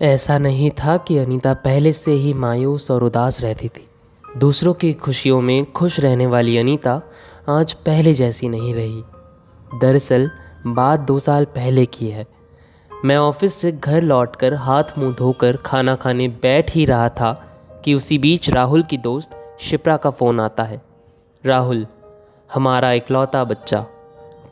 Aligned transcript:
ऐसा 0.00 0.38
नहीं 0.38 0.70
था 0.70 0.96
कि 0.96 1.18
अनीता 1.18 1.54
पहले 1.54 1.92
से 1.92 2.10
ही 2.10 2.34
मायूस 2.34 2.90
और 2.90 3.04
उदास 3.04 3.40
रहती 3.40 3.68
थी। 3.68 3.88
दूसरों 4.36 4.74
की 4.74 4.92
खुशियों 4.92 5.40
में 5.40 5.72
खुश 5.72 6.00
रहने 6.00 6.26
वाली 6.26 6.58
अनीता 6.58 7.02
आज 7.48 7.72
पहले 7.72 8.14
जैसी 8.14 8.48
नहीं 8.48 8.74
रही। 8.74 9.02
दरअसल, 9.80 10.30
बात 10.66 11.00
दो 11.00 11.18
साल 11.18 11.44
पहले 11.44 11.86
की 11.86 12.08
है। 12.08 12.26
मैं 13.04 13.16
ऑफ़िस 13.16 13.54
से 13.54 13.72
घर 13.72 14.02
लौटकर 14.02 14.54
हाथ 14.54 14.84
मुँह 14.98 15.14
धोकर 15.14 15.56
खाना 15.56 15.96
खाने 15.96 16.28
बैठ 16.28 16.74
ही 16.74 16.84
रहा 16.84 17.08
था 17.08 17.60
कि 17.84 17.94
उसी 17.94 18.18
बीच 18.18 18.50
राहुल 18.50 18.82
की 18.82 18.96
दोस्त 18.96 19.56
शिप्रा 19.60 19.96
का 19.96 20.10
फ़ोन 20.10 20.40
आता 20.40 20.62
है। 20.64 20.82
राहुल, 21.46 21.86
हमारा 22.54 22.92
इकलौता 22.92 23.44
बच्चा, 23.44 23.86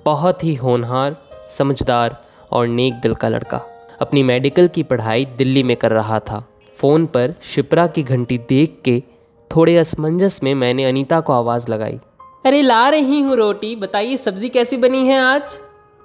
बहुत 0.05 0.45
ही 0.45 0.55
होनहार, 0.55 1.17
समझदार 1.59 2.25
और 2.53 2.67
नेक 2.67 2.95
दिल 2.95 3.15
का 3.15 3.29
लड़का। 3.29 3.63
अपनी 4.01 4.23
मेडिकल 4.23 4.69
की 4.69 4.83
पढ़ाई 4.83 5.25
दिल्ली 5.25 5.63
में 5.63 5.77
कर 5.77 5.91
रहा 5.91 6.19
था। 6.19 6.49
फ़ोन 6.77 7.07
पर 7.07 7.35
शिप्रा 7.43 7.87
की 7.87 8.03
घंटी 8.03 8.39
देख 8.39 8.81
के 8.85 9.03
थोड़े 9.51 9.77
असमंजस 9.77 10.41
में 10.43 10.55
मैंने 10.55 10.85
अनीता 10.85 11.21
को 11.21 11.33
आवाज़ 11.33 11.71
लगाई। 11.71 11.99
अरे 12.47 12.63
ला 12.63 12.89
रही 12.89 13.21
हूँ 13.21 13.37
रोटी 13.37 13.77
बताइए 13.77 14.17
सब्ज़ी 14.17 14.49
कैसी 14.49 14.77
बनी 14.77 15.07
है 15.07 15.21
आज? 15.21 15.43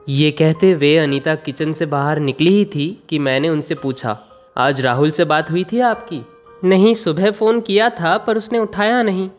ये 0.10 0.32
कहते 0.32 0.72
हुए 0.72 0.98
अनीता 0.98 1.36
किचन 1.36 1.74
से 1.74 1.86
बाहर 1.86 2.20
निकली 2.20 2.54
ही 2.54 2.66
थी 2.66 3.04
कि 3.10 3.20
मैंने 3.20 3.50
उनसे 3.50 3.76
पूछा 3.76 4.20
आज 4.58 4.82
राहुल 4.82 5.12
से 5.12 5.26
बात 5.26 5.52
हुई 5.52 5.64
थी 5.64 5.80
आपकी? 5.80 6.22
नहीं 6.64 6.94
सुबह 6.94 7.32
फ़ोन 7.32 7.60
किया 7.62 7.90
था 7.90 8.18
पर 8.18 8.38
उसने 8.38 8.60
उठाया 8.60 9.04
नहीं। 9.04 9.30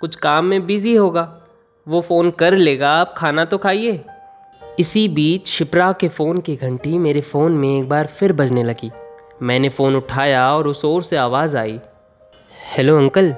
कुछ 0.00 0.16
काम 0.16 0.44
में 0.44 0.66
बिज़ी 0.66 0.94
होगा। 0.94 1.34
वो 1.88 2.00
फ़ोन 2.00 2.30
कर 2.30 2.56
लेगा 2.56 2.90
आप 2.90 3.14
खाना 3.16 3.44
तो 3.44 3.58
खाइए। 3.58 4.04
इसी 4.78 5.08
बीच 5.08 5.48
शिप्रा 5.48 5.92
के 5.92 6.08
फ़ोन 6.08 6.40
की 6.40 6.56
घंटी 6.56 6.98
मेरे 6.98 7.20
फ़ोन 7.20 7.52
में 7.52 7.80
एक 7.80 7.88
बार 7.88 8.06
फिर 8.06 8.32
बजने 8.32 8.64
लगी। 8.64 8.90
मैंने 9.42 9.68
फ़ोन 9.68 9.96
उठाया 9.96 10.56
और 10.56 10.68
उस 10.68 10.84
ओर 10.84 11.02
से 11.02 11.16
आवाज़ 11.16 11.56
आई। 11.56 11.80
हेलो 12.76 12.96
अंकल 12.96 13.34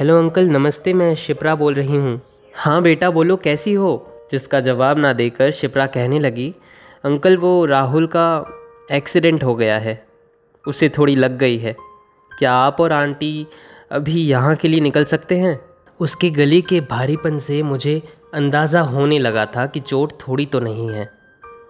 हेलो 0.00 0.18
अंकल, 0.18 0.44
नमस्ते, 0.48 0.92
मैं 0.92 1.14
शिप्रा 1.14 1.54
बोल 1.54 1.74
रही 1.74 1.96
हूँ। 1.96 2.22
हाँ 2.54 2.82
बेटा, 2.82 3.10
बोलो, 3.10 3.36
कैसी 3.36 3.72
हो? 3.72 4.12
जिसका 4.32 4.60
जवाब 4.60 4.98
ना 4.98 5.12
देकर 5.12 5.50
शिप्रा 5.50 5.86
कहने 5.86 6.18
लगी। 6.18 6.54
अंकल, 7.04 7.36
वो 7.36 7.64
राहुल 7.64 8.06
का 8.06 8.44
एक्सीडेंट 8.92 9.44
हो 9.44 9.54
गया 9.54 9.78
है। 9.78 10.06
उसे 10.68 10.88
थोड़ी 10.88 11.14
लग 11.14 11.38
गई 11.38 11.58
है। 11.58 11.76
क्या 12.38 12.52
आप 12.52 12.76
और 12.80 12.92
आंटी 12.92 13.46
अभी 13.90 14.24
यहाँ 14.24 14.56
के 14.56 14.68
लिए 14.68 14.80
निकल 14.80 15.04
सकते 15.04 15.38
हैं? 15.38 15.60
उसके 16.00 16.30
गले 16.30 16.60
के 16.60 16.80
भारीपन 16.80 17.38
से 17.38 17.62
मुझे 17.62 18.02
अंदाज़ा 18.32 18.80
होने 18.80 19.18
लगा 19.18 19.44
था 19.46 19.66
कि 19.66 19.80
चोट 19.80 20.12
थोड़ी 20.20 20.44
तो 20.46 20.60
नहीं 20.60 20.88
है। 20.90 21.08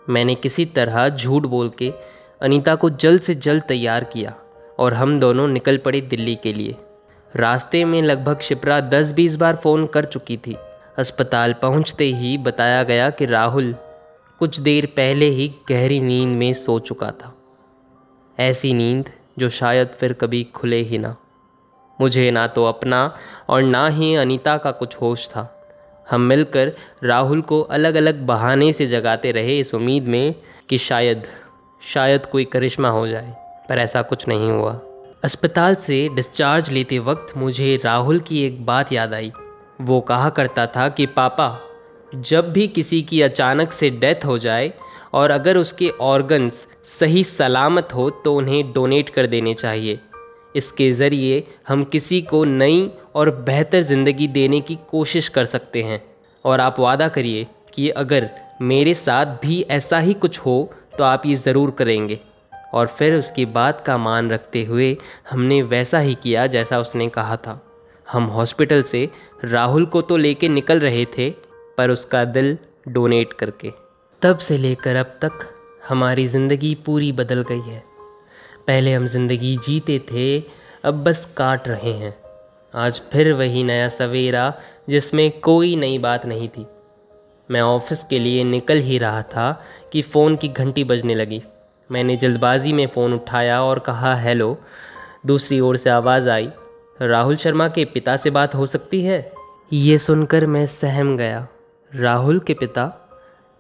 मैंने 0.09 0.35
किसी 0.35 0.65
तरह 0.67 1.09
झूठ 1.09 1.43
बोल 1.43 1.71
के 1.79 1.93
अनीता 2.41 2.75
को 2.75 2.91
जल्द 2.91 3.21
से 3.21 3.35
जल्द 3.35 3.63
तैयार 3.63 4.05
किया 4.05 4.35
और 4.79 4.95
हम 4.95 5.19
दोनों 5.21 5.47
निकल 5.49 5.79
पड़े 5.79 6.01
दिल्ली 6.01 6.35
के 6.35 6.53
लिए। 6.53 6.77
रास्ते 7.35 7.85
में 7.85 8.01
लगभग 8.03 8.41
शिप्रा 8.41 8.81
दस 8.81 9.13
बीस 9.13 9.37
बार 9.37 9.57
फ़ोन 9.57 9.87
कर 9.87 10.05
चुकी 10.05 10.37
थी। 10.37 10.57
अस्पताल 10.99 11.53
पहुँचते 11.53 12.05
ही 12.05 12.37
बताया 12.39 12.83
गया 12.83 13.09
कि 13.11 13.27
राहुल 13.27 13.75
कुछ 14.41 14.59
देर 14.61 14.87
पहले 14.87 15.27
ही 15.27 15.49
गहरी 15.69 16.01
नींद 16.01 16.37
में 16.39 16.53
सो 16.53 16.79
चुका 16.79 17.11
था। 17.11 17.35
ऐसी 18.39 18.73
नींद 18.75 19.11
जो 19.39 19.49
शायद 19.49 19.89
फिर 20.01 20.13
कभी 20.13 20.43
खुले 20.55 20.81
ही 20.83 20.99
ना। 20.99 21.17
मुझे 21.99 22.31
ना 22.31 22.47
तो 22.47 22.65
अपना 22.65 23.15
और 23.49 23.63
ना 23.63 23.87
ही 23.89 24.15
अनीता 24.15 24.57
का 24.57 24.71
कुछ 24.71 24.97
होश 24.97 25.29
था। 25.29 25.62
हम 26.11 26.21
मिलकर 26.21 26.73
राहुल 27.05 27.41
को 27.41 27.61
अलग 27.61 27.95
अलग 27.95 28.23
बहाने 28.23 28.73
से 28.73 28.87
जगाते 28.87 29.31
रहे 29.33 29.59
इस 29.59 29.75
उम्मीद 29.75 30.05
में 30.05 30.35
कि 30.69 30.79
शायद 30.79 31.23
शायद 31.83 32.27
कोई 32.27 32.45
करिश्मा 32.45 32.89
हो 32.89 33.09
जाए, 33.09 33.35
पर 33.69 33.79
ऐसा 33.79 34.03
कुछ 34.03 34.29
नहीं 34.29 34.51
हुआ। 34.51 34.81
अस्पताल 35.25 35.75
से 35.75 36.09
डिस्चार्ज 36.09 36.71
लेते 36.71 36.99
वक्त 36.99 37.37
मुझे 37.37 37.81
राहुल 37.85 38.21
की 38.21 38.47
एक 38.47 38.67
बात 38.67 38.93
याद 38.93 39.15
आई। 39.15 39.33
वो 39.81 40.01
कहा 40.01 40.31
करता 40.31 40.67
था 40.67 40.89
कि, 40.89 41.07
पापा, 41.07 41.61
जब 42.15 42.53
भी 42.53 42.69
किसी 42.69 43.03
की 43.03 43.23
अचानक 43.23 43.73
से 43.73 43.91
डेथ 43.91 44.25
हो 44.25 44.39
जाए 44.39 44.73
और 45.13 45.31
अगर 45.31 45.57
उसके 45.57 45.89
ऑर्गन्स 45.89 46.67
सही 46.85 47.25
सलामत 47.25 47.89
हो 47.95 48.11
तो 48.11 48.35
उन्हें 48.35 48.73
डोनेट 48.73 49.09
कर 49.09 49.27
देने 49.27 49.55
चाहिए। 49.55 50.01
इसके 50.57 50.93
ज़रिए 50.93 51.43
हम 51.69 51.83
किसी 51.85 52.21
को 52.23 52.45
नई 52.45 52.91
और 53.15 53.31
बेहतर 53.43 53.81
ज़िंदगी 53.83 54.29
देने 54.29 54.61
की 54.61 54.79
कोशिश 54.91 55.29
कर 55.29 55.45
सकते 55.47 55.83
हैं। 55.83 56.03
और 56.45 56.61
आप 56.61 56.81
वादा 56.81 57.09
करिए 57.09 57.47
कि 57.75 57.89
अगर 57.91 58.29
मेरे 58.63 58.95
साथ 58.95 59.27
भी 59.43 59.61
ऐसा 59.71 59.99
ही 59.99 60.15
कुछ 60.15 60.39
हो 60.39 60.73
तो 60.99 61.05
आप 61.05 61.27
ये 61.27 61.35
ज़रूर 61.37 61.71
करेंगे। 61.71 62.19
और 62.75 62.87
फिर 62.89 63.15
उसकी 63.15 63.45
बात 63.49 63.81
का 63.87 63.97
मान 63.99 64.31
रखते 64.31 64.65
हुए 64.65 64.97
हमने 65.31 65.61
वैसा 65.65 65.99
ही 65.99 66.15
किया 66.15 66.47
जैसा 66.49 66.79
उसने 66.79 67.09
कहा 67.11 67.37
था। 67.37 67.61
हम 68.07 68.25
हॉस्पिटल 68.29 68.83
से 68.83 69.09
राहुल 69.45 69.87
को 69.87 70.01
तो 70.01 70.17
लेके 70.17 70.49
निकल 70.49 70.81
रहे 70.81 71.05
थे, 71.19 71.31
पर 71.79 71.91
उसका 71.91 72.25
दिल 72.27 72.57
डोनेट 72.89 73.33
करके। 73.33 73.71
तब 74.23 74.39
से 74.39 74.59
लेकर 74.59 74.97
अब 74.97 75.19
तक 75.23 75.49
हमारी 75.89 76.27
ज़िंदगी 76.27 76.75
पूरी 76.87 77.11
बदल 77.13 77.43
गई 77.43 77.61
है। 77.63 77.83
पहले 78.67 78.93
हम 78.95 79.07
ज़िंदगी 79.07 79.57
जीते 79.57 79.99
थे, 79.99 80.41
अब 80.85 81.05
बस 81.05 81.35
काट 81.37 81.69
रहे 81.69 81.93
हैं। 81.93 82.15
आज 82.75 83.03
फिर 83.13 83.33
वही 83.33 83.65
नया 83.65 83.89
सवेरा, 83.89 84.55
जिसमें 84.89 85.41
कोई 85.41 85.77
नई 85.77 85.99
बात 85.99 86.27
नहीं 86.27 86.49
थी। 86.49 86.67
मैं 87.51 87.61
ऑफ़िस 87.61 88.05
के 88.05 88.19
लिए 88.19 88.45
निकल 88.45 88.79
ही 88.79 88.99
रहा 88.99 89.23
था 89.23 89.63
कि 89.93 90.03
फ़ोन 90.03 90.37
की 90.37 90.49
घंटी 90.49 90.85
बजने 90.85 91.15
लगी। 91.15 91.43
मैंने 91.93 92.17
जल्दबाजी 92.17 92.73
में 92.73 92.87
फ़ोन 92.87 93.15
उठाया 93.15 93.63
और 93.63 93.79
कहा, 93.79 94.17
हेलो। 94.17 94.59
दूसरी 95.27 95.61
ओर 95.61 95.77
से 95.77 95.91
आवाज़ 95.91 96.31
आई, 96.31 96.51
राहुल 97.03 97.37
शर्मा 97.37 97.69
के 97.69 97.85
पिता 97.85 98.17
से 98.17 98.31
बात 98.31 98.55
हो 98.55 98.67
सकती 98.67 99.03
है? 99.03 99.33
ये 99.73 99.99
सुनकर 99.99 100.47
मैं 100.47 100.67
सहम 100.67 101.17
गया। 101.17 101.49
राहुल 101.95 102.39
के 102.39 102.55
पिता? 102.55 102.87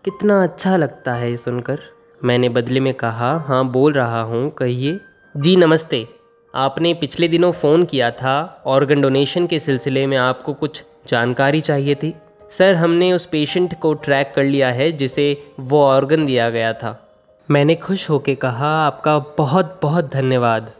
कितना 0.05 0.43
अच्छा 0.43 0.77
लगता 0.77 1.15
है 1.15 1.31
ये 1.31 1.37
सुनकर। 1.37 1.79
मैंने 2.25 2.49
बदले 2.49 2.81
में 2.81 2.94
कहा 2.94 3.44
हाँ 3.49 3.65
बोल 3.71 3.93
रहा 3.93 4.21
हूँ, 4.22 4.50
कहिए। 4.50 5.00
जी, 5.37 5.56
नमस्ते। 5.56 6.06
आपने 6.55 6.94
पिछले 6.94 7.28
दिनों 7.28 7.53
फ़ोन 7.53 7.84
किया 7.84 8.10
था, 8.10 8.62
ऑर्गन 8.66 9.00
डोनेशन 9.00 9.47
के 9.47 9.59
सिलसिले 9.59 10.06
में 10.06 10.16
आपको 10.16 10.55
कुछ 10.55 10.82
जानकारी 11.09 11.61
चाहिए 11.61 11.94
थी। 11.94 12.15
सर, 12.50 12.75
हमने 12.75 13.12
उस 13.12 13.27
पेशेंट 13.27 13.81
को 13.81 13.94
ट्रैक 13.94 14.32
कर 14.37 14.44
लिया 14.44 14.71
है, 14.71 14.93
जिसे 14.93 15.47
वो 15.61 15.82
ऑर्गन 15.84 16.27
दिया 16.27 16.50
गया 16.50 16.72
था। 16.72 17.19
मैंने 17.50 17.75
खुश 17.75 18.11
होकर 18.11 18.34
कहा, 18.34 18.87
आपका 18.87 19.19
बहुत 19.19 19.78
बहुत 19.82 20.12
धन्यवाद। 20.12 20.72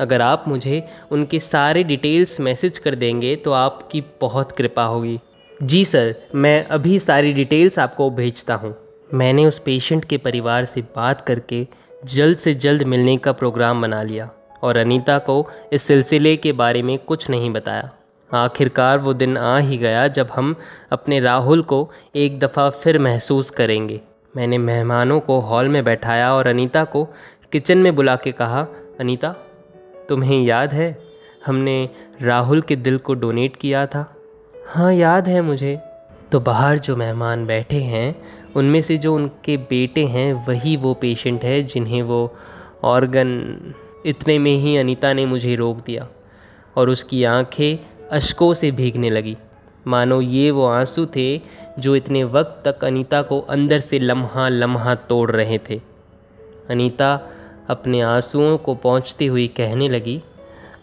अगर 0.00 0.22
आप 0.22 0.44
मुझे 0.48 0.88
उनके 1.10 1.40
सारे 1.40 1.84
डिटेल्स 1.84 2.40
मैसेज 2.40 2.78
कर 2.78 2.94
देंगे 2.94 3.36
तो 3.36 3.52
आपकी 3.52 4.04
बहुत 4.20 4.52
कृपा 4.52 4.84
होगी। 4.84 5.20
जी, 5.62 5.84
सर, 5.84 6.14
मैं 6.34 6.66
अभी 6.66 6.98
सारी 6.98 7.32
डिटेल्स 7.32 7.78
आपको 7.78 8.10
भेजता 8.10 8.54
हूँ। 8.54 8.85
मैंने 9.14 9.46
उस 9.46 9.58
पेशेंट 9.58 10.04
के 10.04 10.16
परिवार 10.16 10.64
से 10.64 10.80
बात 10.80 11.20
करके 11.20 11.66
जल्द 12.04 12.38
से 12.38 12.54
जल्द 12.54 12.82
मिलने 12.82 13.16
का 13.16 13.32
प्रोग्राम 13.32 13.82
बना 13.82 14.02
लिया 14.02 14.30
और 14.62 14.76
अनीता 14.76 15.18
को 15.18 15.50
इस 15.72 15.82
सिलसिले 15.82 16.36
के 16.36 16.52
बारे 16.52 16.82
में 16.82 16.98
कुछ 16.98 17.30
नहीं 17.30 17.50
बताया। 17.50 17.90
आखिरकार 18.34 18.98
वो 18.98 19.14
दिन 19.14 19.36
आ 19.36 19.58
ही 19.58 19.78
गया 19.78 20.08
जब 20.08 20.28
हम 20.34 20.56
अपने 20.92 21.20
राहुल 21.20 21.62
को 21.62 21.90
एक 22.16 22.38
दफ़ा 22.40 22.70
फिर 22.70 22.98
महसूस 22.98 23.50
करेंगे। 23.50 24.00
मैंने 24.36 24.58
मेहमानों 24.58 25.20
को 25.20 25.40
हॉल 25.40 25.68
में 25.68 25.84
बैठाया 25.84 26.34
और 26.34 26.46
अनीता 26.46 26.84
को 26.84 27.04
किचन 27.52 27.78
में 27.78 27.94
बुला 27.96 28.16
के 28.16 28.32
कहा, 28.32 28.66
अनीता, 29.00 29.34
तुम्हें 30.08 30.42
याद 30.44 30.72
है, 30.72 30.98
हमने 31.46 31.88
राहुल 32.22 32.60
के 32.60 32.76
दिल 32.76 32.98
को 32.98 33.14
डोनेट 33.14 33.56
किया 33.56 33.86
था? 33.86 34.16
हाँ 34.66 34.94
याद 34.94 35.28
है 35.28 35.40
मुझे। 35.40 35.78
तो 36.32 36.40
बाहर 36.40 36.78
जो 36.78 36.96
मेहमान 36.96 37.46
बैठे 37.46 37.76
हैं 37.76 38.22
उनमें 38.56 38.80
से 38.82 38.96
जो 38.98 39.14
उनके 39.14 39.56
बेटे 39.56 40.04
हैं, 40.04 40.32
वही 40.46 40.76
वो 40.76 40.94
पेशेंट 40.94 41.44
है 41.44 41.62
जिन्हें 41.62 42.02
वो 42.02 42.36
ऑर्गन 42.84 43.74
इतने 44.06 44.38
में 44.38 44.56
ही 44.56 44.76
अनीता 44.76 45.12
ने 45.12 45.26
मुझे 45.26 45.54
रोक 45.54 45.84
दिया 45.86 46.08
और 46.76 46.90
उसकी 46.90 47.24
आँखें 47.24 47.78
अशकों 48.10 48.54
से 48.54 48.70
भीगने 48.70 49.10
लगी। 49.10 49.36
मानो 49.86 50.20
ये 50.20 50.50
वो 50.50 50.66
आँसू 50.66 51.06
थे 51.06 51.40
जो 51.78 51.96
इतने 51.96 52.24
वक्त 52.24 52.62
तक 52.68 52.84
अनीता 52.84 53.22
को 53.22 53.40
अंदर 53.40 53.78
से 53.78 53.98
लम्हा 53.98 54.48
लम्हा 54.48 54.94
तोड़ 54.94 55.30
रहे 55.30 55.58
थे। 55.70 55.80
अनीता 56.70 57.14
अपने 57.68 58.00
आंसुओं 58.00 58.56
को 58.56 58.74
पहुँचती 58.74 59.26
हुई 59.26 59.46
कहने 59.48 59.88
लगी, 59.88 60.22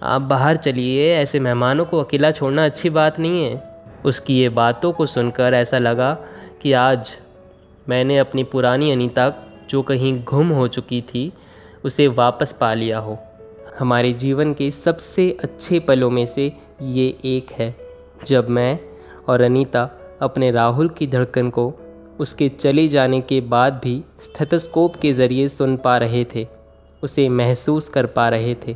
आप 0.04 0.22
बाहर 0.22 0.58
चलिए, 0.58 1.16
ऐसे 1.16 1.40
मेहमानों 1.40 1.86
को 1.86 2.00
अकेला 2.00 2.32
छोड़ना 2.32 2.66
अच्छी 2.66 2.90
बात 2.90 3.20
नहीं 3.20 3.44
है। 3.44 3.62
उसकी 4.06 4.38
ये 4.40 4.50
बातों 4.50 4.92
को 4.92 5.06
सुनकर 5.06 5.54
ऐसा 5.54 5.78
लगा 5.78 6.14
कि 6.62 6.74
आज 6.74 7.18
मैंने 7.90 8.18
अपनी 8.18 8.44
पुरानी 8.44 8.92
अनीता 8.92 9.34
जो 9.70 9.82
कहीं 9.82 10.24
गुम 10.24 10.50
हो 10.50 10.68
चुकी 10.68 11.02
थी, 11.02 11.34
उसे 11.86 12.08
वापस 12.08 12.52
पा 12.52 12.74
लिया 12.74 13.00
हो। 13.00 13.18
हमारे 13.80 14.14
जीवन 14.14 14.54
के 14.54 14.72
सबसे 14.72 15.38
अच्छे 15.44 15.80
पलों 15.80 16.10
में 16.10 16.26
से 16.26 16.58
ये 16.82 17.18
एक 17.26 17.52
है। 17.52 17.76
जब 18.26 18.50
मैं 18.50 18.80
और 19.28 19.42
अनीता 19.42 19.90
अपने 20.22 20.52
राहुल 20.52 20.90
की 20.90 21.08
धड़कन 21.08 21.50
को 21.50 21.74
उसके 22.20 22.50
चले 22.50 22.88
जाने 22.88 23.22
के 23.22 23.42
बाद 23.42 23.82
भी 23.84 24.04
स्टेथोस्कोप 24.22 24.96
के 24.96 25.14
ज़रिए 25.14 25.48
सुन 25.48 25.78
पा 25.78 25.98
रहे 25.98 26.26
थे, 26.36 26.48
उसे 27.04 27.30
महसूस 27.30 27.90
कर 27.90 28.06
पा 28.06 28.30
रहे 28.30 28.56
थे। 28.56 28.76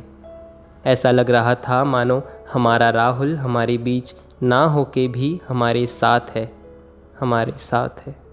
ऐसा 0.86 1.10
लग 1.10 1.30
रहा 1.30 1.54
था, 1.54 1.84
मानो 1.84 2.22
हमारा 2.52 2.90
राहुल 2.90 3.36
हमारे 3.36 3.78
बीच 3.78 4.14
ना 4.42 4.64
होके 4.64 5.08
भी 5.08 5.40
हमारे 5.48 5.86
साथ 5.86 6.20
है, 6.34 6.52
हमारे 7.20 7.52
साथ 7.52 8.06
है। 8.06 8.27